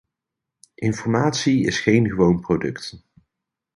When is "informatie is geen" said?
0.81-2.09